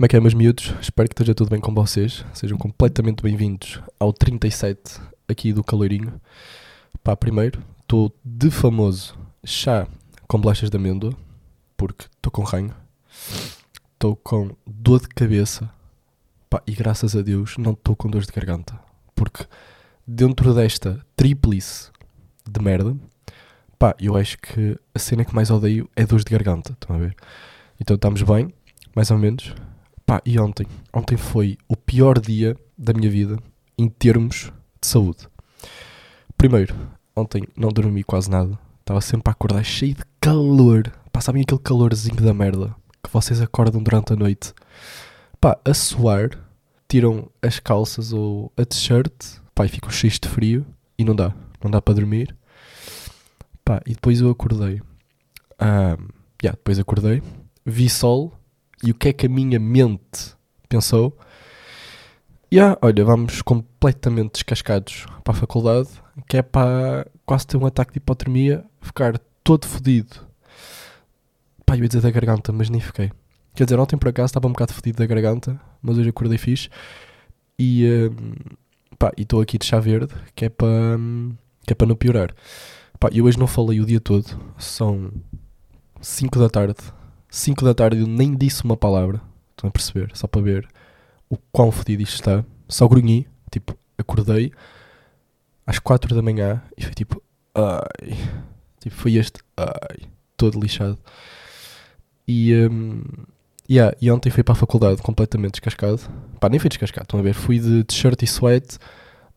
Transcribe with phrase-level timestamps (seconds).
[0.00, 0.72] Como é que é, meus miúdos?
[0.80, 2.24] Espero que esteja tudo bem com vocês.
[2.32, 6.18] Sejam completamente bem-vindos ao 37 aqui do Caloirinho.
[7.04, 9.86] Pá, primeiro, estou de famoso chá
[10.26, 11.14] com bolachas de amêndoa,
[11.76, 12.74] porque estou com ranho.
[13.92, 15.70] Estou com dor de cabeça.
[16.48, 18.80] Pá, e graças a Deus não estou com dor de garganta.
[19.14, 19.44] Porque
[20.06, 21.90] dentro desta tríplice
[22.50, 22.96] de merda,
[23.78, 26.72] pá, eu acho que a cena que mais odeio é dor de garganta.
[26.72, 27.14] Estão a ver?
[27.78, 28.50] Então estamos bem,
[28.96, 29.54] mais ou menos.
[30.10, 30.66] Pá, e ontem?
[30.92, 33.38] Ontem foi o pior dia da minha vida
[33.78, 35.28] em termos de saúde.
[36.36, 36.74] Primeiro,
[37.14, 38.58] ontem não dormi quase nada.
[38.80, 40.92] Estava sempre a acordar cheio de calor.
[41.12, 44.52] Pá, sabem aquele calorzinho da merda que vocês acordam durante a noite?
[45.40, 46.30] Pá, a suar,
[46.88, 49.14] tiram as calças ou a t-shirt,
[49.54, 50.66] pá, e ficam cheios de frio
[50.98, 51.32] e não dá.
[51.62, 52.36] Não dá para dormir.
[53.64, 54.82] Pá, e depois eu acordei.
[55.56, 55.96] Ah,
[56.42, 57.22] yeah, depois acordei,
[57.64, 58.39] vi sol
[58.82, 60.34] e o que é que a minha mente
[60.68, 61.16] pensou?
[62.50, 65.88] E yeah, olha, vamos completamente descascados para a faculdade,
[66.28, 70.26] que é para quase ter um ataque de hipotermia, ficar todo fodido.
[71.64, 73.12] Pá, eu ia dizer da garganta, mas nem fiquei.
[73.54, 76.68] Quer dizer, ontem por acaso estava um bocado fodido da garganta, mas hoje acordei fixe.
[77.58, 78.10] E
[79.16, 81.34] e estou aqui de chá verde, que é para hum,
[81.66, 82.34] que é para não piorar.
[82.98, 84.26] Pá, eu hoje não falei o dia todo,
[84.58, 85.10] são
[86.00, 86.80] 5 da tarde.
[87.30, 90.10] 5 da tarde eu nem disse uma palavra, estão a perceber?
[90.14, 90.68] Só para ver
[91.28, 92.44] o quão fodido isto está.
[92.68, 94.52] Só grunhi, tipo, acordei
[95.66, 97.22] às 4 da manhã e foi tipo,
[97.54, 98.16] ai,
[98.80, 100.98] tipo, foi este, ai, todo lixado.
[102.26, 103.02] E, um,
[103.68, 106.00] yeah, e ontem fui para a faculdade completamente descascado.
[106.40, 107.34] Pá, nem fui descascado, estão a ver?
[107.34, 108.78] Fui de t-shirt e sweat,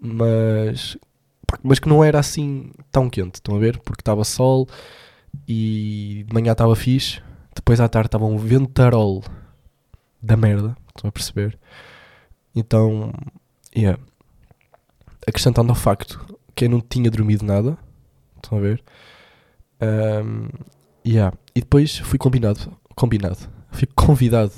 [0.00, 0.96] mas,
[1.62, 3.78] mas que não era assim tão quente, estão a ver?
[3.80, 4.66] Porque estava sol
[5.46, 7.20] e de manhã estava fixe,
[7.54, 9.22] depois à tarde estava um ventarol
[10.20, 11.58] da merda, estão a perceber?
[12.54, 13.12] Então,
[13.76, 14.00] yeah.
[15.26, 17.78] Acrescentando ao facto que eu não tinha dormido nada,
[18.36, 18.82] estão a ver?
[19.80, 20.48] Um,
[21.06, 21.36] yeah.
[21.54, 23.38] E depois fui combinado, combinado,
[23.70, 24.52] fui convidado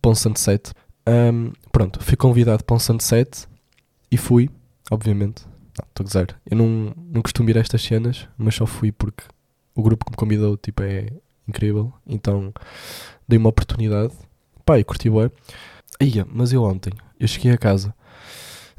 [0.00, 0.72] para um sunset.
[1.06, 3.46] Um, pronto, fui convidado para um sunset
[4.10, 4.50] e fui,
[4.90, 5.46] obviamente.
[5.88, 9.22] Estou a dizer, eu não, não costumo ir a estas cenas, mas só fui porque
[9.74, 11.08] o grupo que me convidou tipo, é
[11.48, 11.92] incrível.
[12.06, 12.52] Então
[13.26, 14.12] dei uma oportunidade.
[14.76, 15.30] E curti bem.
[16.00, 17.92] Ia, mas eu ontem, eu cheguei a casa,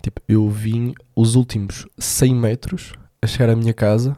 [0.02, 4.16] tipo, eu vim os últimos 100 metros a chegar à minha casa,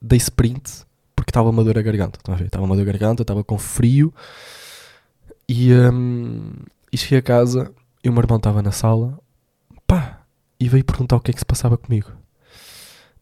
[0.00, 2.46] dei sprint, porque estava uma dor a garganta, estão a ver?
[2.46, 4.14] Estava uma dor a garganta, estava com frio,
[5.48, 6.52] e, hum,
[6.90, 7.70] e cheguei a casa,
[8.02, 9.18] e o meu irmão estava na sala,
[9.86, 10.22] pá,
[10.58, 12.12] e veio perguntar o que é que se passava comigo.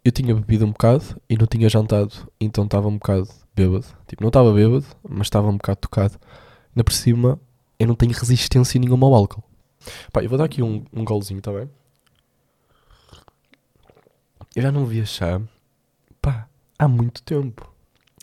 [0.05, 3.27] Eu tinha bebido um bocado e não tinha jantado, então estava um bocado
[3.57, 3.87] bêbado.
[4.07, 6.21] Tipo, não estava bêbado, mas estava um bocado tocado.
[6.75, 7.41] Ainda por cima,
[7.79, 9.43] eu não tenho resistência nenhuma ao álcool.
[10.13, 11.71] Pá, eu vou dar aqui um, um golzinho, tá bem?
[14.55, 15.41] Eu já não via chá,
[16.21, 16.49] pá,
[16.79, 17.73] há muito tempo.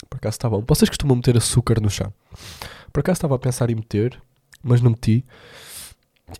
[0.08, 0.64] Por acaso está bom.
[0.68, 2.14] Vocês costumam meter açúcar no chá?
[2.94, 4.22] Por acaso estava a pensar em meter,
[4.62, 5.26] mas não meti.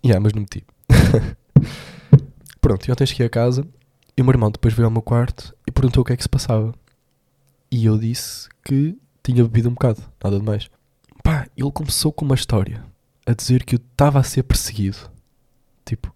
[0.04, 0.64] Yeah, mas não meti.
[2.60, 3.66] Pronto, eu ontem cheguei a casa
[4.16, 6.22] e o meu irmão depois veio ao meu quarto e perguntou o que é que
[6.22, 6.74] se passava.
[7.70, 10.70] E eu disse que tinha bebido um bocado, nada de mais.
[11.22, 12.84] Pá, ele começou com uma história
[13.24, 14.98] a dizer que eu estava a ser perseguido.
[15.84, 16.12] Tipo,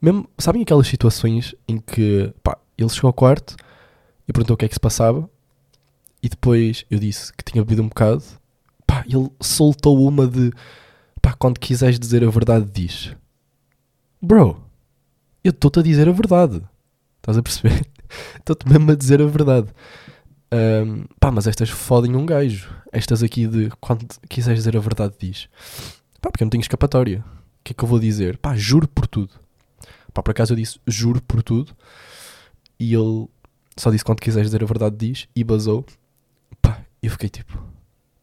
[0.00, 3.56] mesmo, sabem aquelas situações em que, pá, ele chegou ao quarto
[4.26, 5.28] e perguntou o que é que se passava
[6.22, 8.22] e depois eu disse que tinha bebido um bocado.
[8.86, 10.52] Pá, ele soltou uma de,
[11.20, 13.14] pá, quando quiseres dizer a verdade, diz.
[14.20, 14.64] Bro,
[15.42, 16.62] eu estou-te a dizer a verdade.
[17.22, 17.86] Estás a perceber?
[18.36, 19.68] Estou-te mesmo a dizer a verdade.
[20.52, 22.68] Um, pá, mas estas fodem um gajo.
[22.90, 25.48] Estas aqui de quando quiseres dizer a verdade, diz.
[26.20, 27.24] Pá, porque eu não tenho escapatória.
[27.60, 28.38] O que é que eu vou dizer?
[28.38, 29.30] Pá, juro por tudo.
[30.12, 31.72] Pá, por acaso eu disse juro por tudo.
[32.78, 33.28] E ele
[33.76, 35.28] só disse quando quiseres dizer a verdade, diz.
[35.34, 35.86] E basou.
[36.60, 37.56] Pá, eu fiquei tipo,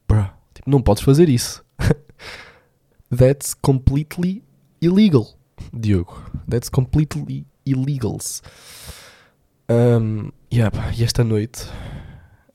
[0.06, 1.64] bruh, tipo, não podes fazer isso.
[3.10, 4.44] That's completely
[4.82, 5.26] illegal,
[5.74, 6.22] Diogo.
[6.50, 8.42] That's completely illegals.
[9.70, 11.66] Um, yeah, pá, e esta noite,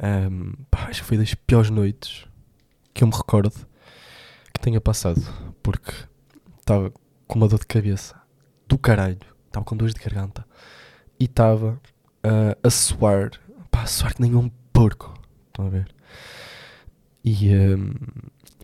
[0.02, 2.26] um, pá, acho que foi das piores noites
[2.93, 3.55] que eu me recordo
[4.52, 5.22] que tenha passado,
[5.62, 5.93] porque
[6.61, 6.93] estava
[7.26, 8.20] com uma dor de cabeça
[8.66, 10.44] do caralho, estava com dores de garganta
[11.19, 11.81] e estava
[12.25, 13.31] uh, a suar,
[13.70, 15.14] pá, a suar que nem um porco,
[15.49, 15.94] estão a ver?
[17.25, 17.93] E, um,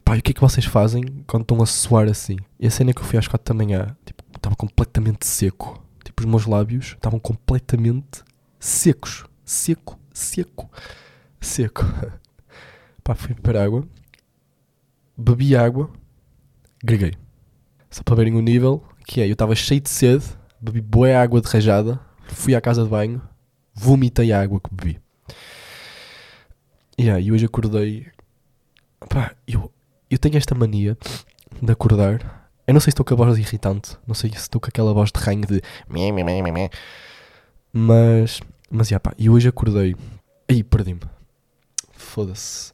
[0.04, 2.36] pá, e o que é que vocês fazem quando estão a suar assim?
[2.58, 5.82] E a cena que eu fui às 4 da manhã, tipo, estava completamente seco,
[6.20, 8.22] os meus lábios estavam completamente
[8.58, 10.70] secos, seco, seco,
[11.40, 11.84] seco.
[13.02, 13.84] Pá, fui beber água,
[15.16, 15.90] bebi água,
[16.82, 17.14] greguei.
[17.90, 20.24] Só para verem o nível, que é, eu estava cheio de sede,
[20.60, 23.20] bebi boa água de rajada, fui à casa de banho,
[23.74, 25.00] vomitei a água que bebi.
[27.00, 28.06] Yeah, e hoje acordei.
[29.08, 29.72] Pá, eu,
[30.10, 30.98] eu tenho esta mania
[31.62, 32.39] de acordar.
[32.70, 34.94] Eu não sei se estou com a voz irritante, não sei se estou com aquela
[34.94, 35.60] voz de ranho de.
[37.72, 38.40] Mas.
[38.70, 39.96] Mas, yeah, pá, e hoje acordei.
[40.48, 41.00] Aí, perdi-me.
[41.90, 42.70] Foda-se.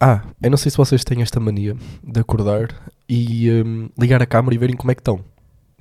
[0.00, 2.74] Ah, eu não sei se vocês têm esta mania de acordar
[3.06, 5.22] e um, ligar a câmera e verem como é que estão.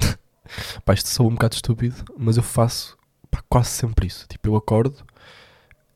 [0.84, 2.98] pá, isto sou um bocado estúpido, mas eu faço
[3.32, 4.28] pá, quase sempre isso.
[4.28, 5.06] Tipo, eu acordo,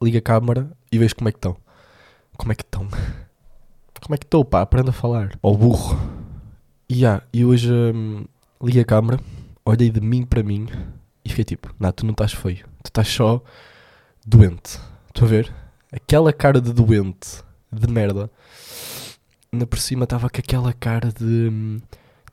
[0.01, 1.57] ligo a câmera e vejo como é que estão.
[2.37, 2.87] Como é que estão?
[4.01, 4.61] Como é que estou, pá?
[4.61, 5.37] Aprenda a falar.
[5.43, 6.20] Ao burro.
[6.93, 8.25] Yeah, e hoje um,
[8.61, 9.17] liguei a câmera,
[9.63, 10.67] olhei de mim para mim
[11.23, 12.65] e fiquei tipo, não, tu não estás feio.
[12.83, 13.41] Tu estás só
[14.27, 14.77] doente.
[15.07, 15.53] Estou a ver?
[15.89, 17.41] Aquela cara de doente,
[17.71, 18.29] de merda.
[19.53, 21.81] Ainda por cima estava com aquela cara de, de,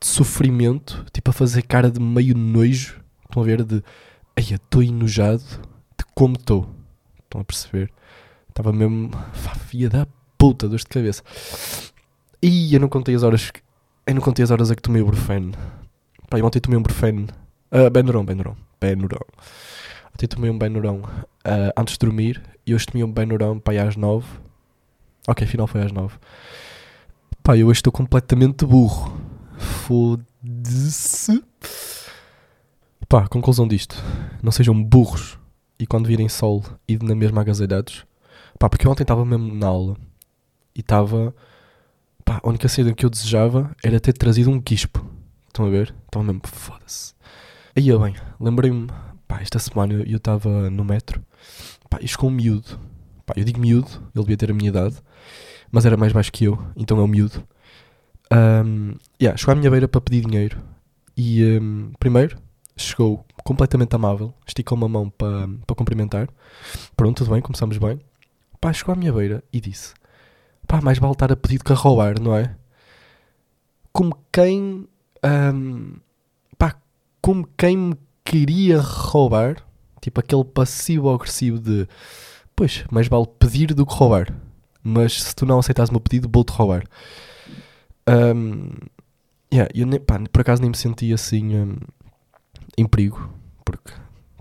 [0.05, 3.01] sofrimento, tipo a fazer cara de meio nojo.
[3.29, 3.63] Estão a ver?
[3.63, 3.81] De,
[4.37, 5.45] ai, estou enojado
[5.97, 6.69] de como estou.
[7.23, 7.93] Estão a perceber?
[8.49, 9.13] Estava mesmo,
[9.69, 10.05] filha da
[10.37, 11.23] puta, dor de cabeça.
[12.43, 13.53] E eu não contei as horas,
[14.09, 15.53] eu não contei as horas a que tomei o Brufen.
[16.31, 17.27] Pá, eu ontem tomei um Brufen,
[17.71, 19.21] uh, Benuron, Benuron, Benuron.
[20.15, 23.97] Ontem tomei um Benuron uh, antes de dormir e hoje tomei um Benuron ir às
[23.97, 24.27] 9.
[25.29, 26.17] Ok, afinal foi às 9.
[27.43, 29.13] Pá, eu hoje estou completamente burro.
[29.59, 31.45] Foda-se.
[33.07, 34.03] Pá, conclusão disto.
[34.43, 35.39] Não sejam burros
[35.79, 38.07] e quando virem sol e na mesma agasalhados.
[38.59, 39.99] Pá, porque eu ontem estava mesmo na aula
[40.75, 41.35] e estava.
[42.29, 45.03] Pá, a única cena que eu desejava era ter trazido um quispo.
[45.47, 45.95] Estão a ver?
[46.05, 47.15] Estava mesmo, foda-se.
[47.75, 48.87] Aí eu bem, lembrei-me,
[49.27, 51.25] pá, esta semana eu estava no metro,
[51.89, 52.79] pá, e chegou um miúdo.
[53.25, 54.97] Pá, eu digo miúdo, ele devia ter a minha idade,
[55.73, 57.43] mas era mais baixo que eu, então é um miúdo.
[58.31, 60.63] Um, yeah, chegou à minha beira para pedir dinheiro
[61.17, 62.37] e um, primeiro
[62.77, 66.29] chegou completamente amável, esticou uma mão para, para cumprimentar.
[66.95, 67.99] Pronto, tudo bem, começamos bem.
[68.61, 69.95] Pá, chegou à minha beira e disse:
[70.69, 72.55] Pá, mais vale estar a pedir do que a roubar, não é?
[73.91, 74.87] Como quem.
[75.25, 75.95] Um,
[76.59, 76.77] pá,
[77.23, 79.57] como quem me queria roubar.
[80.01, 81.89] Tipo aquele passivo-agressivo de.
[82.55, 84.33] Pois, mais vale pedir do que roubar.
[84.83, 86.85] Mas se tu não aceitas o meu pedido, vou-te roubar.
[88.07, 88.71] Um,
[89.53, 91.77] yeah, eu nem, pá, por acaso nem me senti assim um,
[92.77, 93.33] em perigo.
[93.65, 93.93] Porque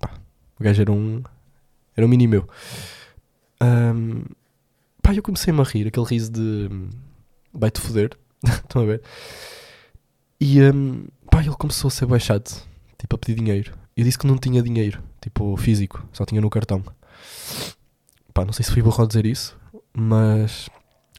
[0.02, 0.12] pá,
[0.60, 1.24] o gajo era um.
[1.96, 2.48] Era um mini meu.
[3.62, 4.24] Um,
[5.08, 6.70] pá, eu comecei-me a rir, aquele riso de
[7.54, 8.10] vai-te foder,
[8.44, 9.02] estão a ver?
[10.38, 12.44] E um, pá, ele começou a ser baixado,
[12.98, 13.74] tipo a pedir dinheiro.
[13.96, 16.84] Eu disse que não tinha dinheiro, tipo físico, só tinha no cartão.
[18.34, 19.58] Pá, não sei se fui burro ao dizer isso,
[19.94, 20.70] mas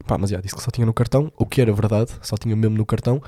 [0.07, 2.55] pá, mas já, disse que só tinha no cartão, o que era verdade, só tinha
[2.55, 3.23] mesmo no cartão.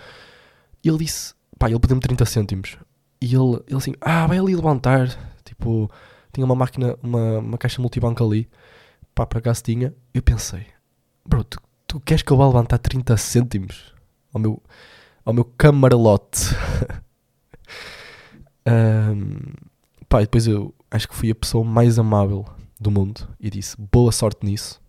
[0.84, 2.76] E ele disse, pá, ele pediu-me 30 cêntimos.
[3.18, 5.08] E ele, ele assim, ah, vai ali levantar,
[5.42, 5.90] tipo,
[6.34, 8.46] tinha uma máquina, uma, uma caixa multibanco ali
[9.20, 10.64] pá, por acaso tinha, eu pensei,
[11.28, 13.94] bro, tu, tu queres que eu vá levantar 30 cêntimos
[14.32, 14.62] ao meu,
[15.26, 16.54] ao meu camarote?
[18.66, 19.52] um,
[20.08, 22.46] pá, e depois eu acho que fui a pessoa mais amável
[22.80, 24.80] do mundo e disse boa sorte nisso,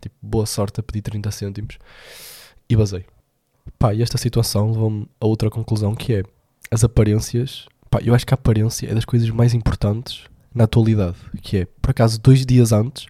[0.00, 1.78] tipo, boa sorte a pedir 30 cêntimos
[2.68, 3.06] e basei.
[3.78, 6.22] Pá, e esta situação levou-me a outra conclusão que é
[6.72, 7.66] as aparências.
[7.88, 11.18] Pá, eu acho que a aparência é das coisas mais importantes na atualidade.
[11.40, 13.06] Que é, por acaso, dois dias antes,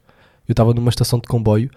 [0.46, 1.70] eu estava numa estação de comboio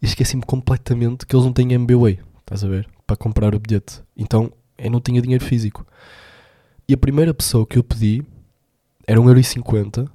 [0.00, 2.88] e esqueci-me completamente que eles não têm MBWay, estás a ver?
[3.06, 4.02] Para comprar o bilhete.
[4.16, 5.86] Então eu não tinha dinheiro físico.
[6.88, 8.24] E a primeira pessoa que eu pedi
[9.06, 10.08] era 1,50€.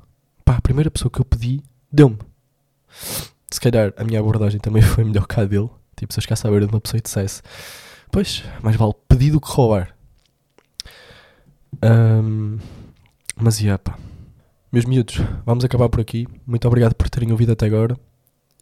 [0.45, 2.17] Pá, a primeira pessoa que eu pedi deu-me.
[3.49, 5.69] Se calhar a minha abordagem também foi melhor que a dele.
[5.95, 7.41] Tipo, se eu chegasse à beira de uma pessoa e dissesse:
[8.11, 9.95] Pois, mais vale pedir do que roubar.
[11.83, 12.57] Um,
[13.35, 13.97] mas ia, yeah, pá.
[14.71, 16.25] Meus miúdos, vamos acabar por aqui.
[16.47, 17.97] Muito obrigado por terem ouvido até agora.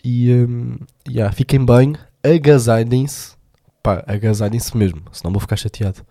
[0.03, 3.37] E um, yeah, fiquem bem, agasalhem-se.
[3.83, 6.01] Pá, agasalhem-se mesmo, senão vou ficar chateado.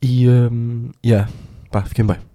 [0.00, 1.28] E um, yeah,
[1.72, 2.29] pá, fiquem bem.